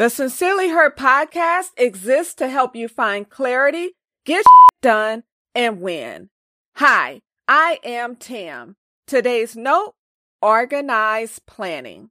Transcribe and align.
The 0.00 0.08
Sincerely 0.08 0.70
Her 0.70 0.90
podcast 0.90 1.72
exists 1.76 2.32
to 2.36 2.48
help 2.48 2.74
you 2.74 2.88
find 2.88 3.28
clarity, 3.28 3.90
get 4.24 4.46
done, 4.80 5.24
and 5.54 5.82
win. 5.82 6.30
Hi, 6.76 7.20
I 7.46 7.80
am 7.84 8.16
Tam. 8.16 8.76
Today's 9.06 9.56
note, 9.56 9.92
organized 10.40 11.44
planning. 11.44 12.08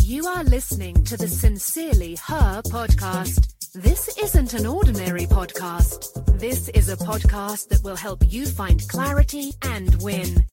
You 0.00 0.28
are 0.28 0.44
listening 0.44 1.04
to 1.04 1.18
the 1.18 1.28
Sincerely 1.28 2.16
Her 2.16 2.62
podcast. 2.62 3.72
This 3.74 4.16
isn't 4.16 4.54
an 4.54 4.64
ordinary 4.64 5.26
podcast. 5.26 6.38
This 6.40 6.70
is 6.70 6.88
a 6.88 6.96
podcast 6.96 7.68
that 7.68 7.84
will 7.84 7.96
help 7.96 8.22
you 8.26 8.46
find 8.46 8.88
clarity 8.88 9.52
and 9.60 10.00
win. 10.00 10.46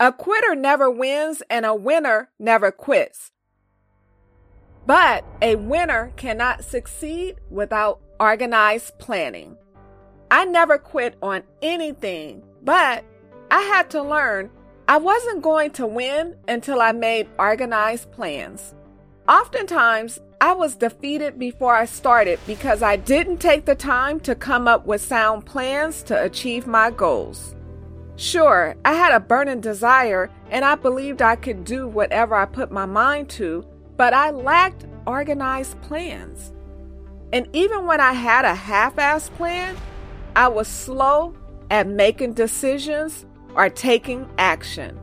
A 0.00 0.14
quitter 0.14 0.54
never 0.54 0.90
wins 0.90 1.42
and 1.50 1.66
a 1.66 1.74
winner 1.74 2.30
never 2.38 2.72
quits. 2.72 3.32
But 4.86 5.24
a 5.42 5.56
winner 5.56 6.12
cannot 6.16 6.64
succeed 6.64 7.36
without 7.50 8.00
organized 8.20 8.98
planning. 8.98 9.56
I 10.30 10.44
never 10.44 10.78
quit 10.78 11.16
on 11.22 11.42
anything, 11.60 12.42
but 12.62 13.04
I 13.50 13.62
had 13.62 13.90
to 13.90 14.02
learn 14.02 14.50
I 14.88 14.98
wasn't 14.98 15.42
going 15.42 15.72
to 15.72 15.86
win 15.86 16.36
until 16.46 16.80
I 16.80 16.92
made 16.92 17.28
organized 17.38 18.12
plans. 18.12 18.74
Oftentimes, 19.28 20.20
I 20.40 20.52
was 20.52 20.76
defeated 20.76 21.38
before 21.38 21.74
I 21.74 21.86
started 21.86 22.38
because 22.46 22.82
I 22.82 22.94
didn't 22.94 23.38
take 23.38 23.64
the 23.64 23.74
time 23.74 24.20
to 24.20 24.36
come 24.36 24.68
up 24.68 24.86
with 24.86 25.00
sound 25.00 25.46
plans 25.46 26.04
to 26.04 26.22
achieve 26.22 26.68
my 26.68 26.92
goals. 26.92 27.56
Sure, 28.14 28.76
I 28.84 28.92
had 28.92 29.12
a 29.12 29.20
burning 29.20 29.60
desire 29.60 30.30
and 30.50 30.64
I 30.64 30.76
believed 30.76 31.20
I 31.20 31.34
could 31.34 31.64
do 31.64 31.88
whatever 31.88 32.36
I 32.36 32.44
put 32.44 32.70
my 32.70 32.86
mind 32.86 33.28
to, 33.30 33.66
but 33.96 34.12
I 34.12 34.30
lacked 34.30 34.86
organized 35.06 35.80
plans. 35.82 36.52
And 37.32 37.48
even 37.52 37.86
when 37.86 38.00
I 38.00 38.12
had 38.12 38.44
a 38.44 38.54
half 38.54 38.96
assed 38.96 39.30
plan, 39.36 39.76
I 40.34 40.48
was 40.48 40.68
slow 40.68 41.34
at 41.70 41.88
making 41.88 42.34
decisions 42.34 43.26
or 43.54 43.68
taking 43.68 44.28
action. 44.38 44.98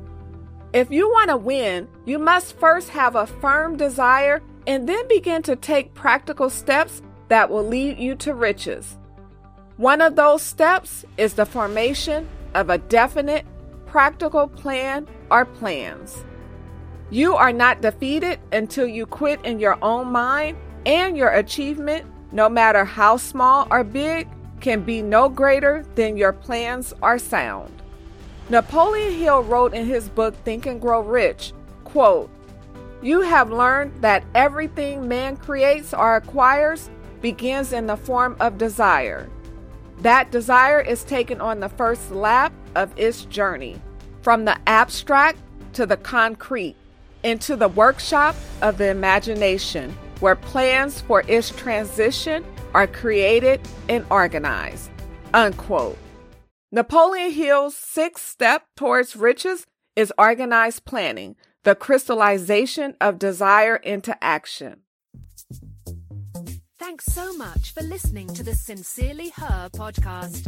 If 0.74 0.90
you 0.92 1.10
want 1.10 1.30
to 1.30 1.38
win, 1.38 1.88
you 2.06 2.18
must 2.18 2.58
first 2.58 2.90
have 2.90 3.16
a 3.16 3.28
firm 3.28 3.78
desire 3.78 4.42
and 4.66 4.88
then 4.88 5.08
begin 5.08 5.42
to 5.44 5.56
take 5.56 5.94
practical 5.94 6.50
steps 6.50 7.02
that 7.28 7.50
will 7.50 7.64
lead 7.64 7.98
you 7.98 8.16
to 8.16 8.34
riches. 8.34 8.98
One 9.78 10.02
of 10.02 10.16
those 10.16 10.42
steps 10.42 11.04
is 11.18 11.34
the 11.34 11.46
formation 11.46 12.28
of 12.54 12.70
a 12.70 12.78
definite, 12.78 13.46
practical 13.86 14.48
plan 14.48 15.08
or 15.30 15.46
plans. 15.46 16.24
You 17.10 17.36
are 17.36 17.54
not 17.54 17.82
defeated 17.82 18.40
until 18.52 18.88
you 18.88 19.06
quit 19.06 19.44
in 19.46 19.60
your 19.60 19.78
own 19.84 20.08
mind, 20.12 20.58
and 20.86 21.16
your 21.16 21.30
achievement, 21.30 22.06
no 22.32 22.50
matter 22.50 22.84
how 22.84 23.18
small 23.18 23.68
or 23.70 23.84
big, 23.84 24.28
can 24.60 24.82
be 24.82 25.02
no 25.02 25.30
greater 25.30 25.86
than 25.96 26.18
your 26.18 26.34
plans 26.34 26.94
are 27.02 27.20
sound. 27.20 27.82
Napoleon 28.50 29.14
Hill 29.14 29.44
wrote 29.44 29.74
in 29.74 29.86
his 29.86 30.10
book 30.10 30.36
Think 30.44 30.66
and 30.66 30.82
Grow 30.82 31.02
Rich, 31.02 31.54
quote, 31.84 32.30
You 33.02 33.22
have 33.22 33.52
learned 33.52 34.02
that 34.02 34.24
everything 34.36 35.08
man 35.08 35.38
creates 35.38 35.94
or 35.94 36.16
acquires 36.16 36.90
begins 37.22 37.74
in 37.74 37.88
the 37.88 37.98
form 37.98 38.36
of 38.40 38.58
desire. 38.58 39.30
That 40.00 40.32
desire 40.32 40.82
is 40.82 41.04
taken 41.04 41.40
on 41.40 41.60
the 41.60 41.70
first 41.70 42.12
lap 42.12 42.52
of 42.76 42.92
its 42.98 43.26
journey, 43.26 43.80
from 44.22 44.44
the 44.44 44.58
abstract 44.68 45.40
to 45.74 45.86
the 45.86 45.98
concrete 45.98 46.76
into 47.24 47.56
the 47.56 47.70
workshop 47.70 48.36
of 48.62 48.78
the 48.78 48.90
imagination, 48.90 49.96
where 50.20 50.36
plans 50.36 51.02
for 51.02 51.24
its 51.28 51.50
transition 51.50 52.46
are 52.74 52.88
created 52.88 53.62
and 53.90 54.06
organized. 54.10 54.90
Unquote. 55.34 55.98
Napoleon 56.72 57.32
Hill's 57.32 57.76
sixth 57.76 58.28
step 58.28 58.64
towards 58.76 59.16
riches 59.16 59.66
is 59.96 60.12
organized 60.18 60.86
planning, 60.86 61.36
the 61.64 61.76
crystallization 61.76 62.96
of 63.00 63.20
desire 63.20 63.76
into 63.76 64.22
action. 64.24 64.82
Thanks 66.80 67.06
so 67.06 67.34
much 67.38 67.74
for 67.74 67.82
listening 67.82 68.28
to 68.34 68.44
the 68.44 68.56
Sincerely 68.56 69.30
Her 69.30 69.70
podcast. 69.74 70.48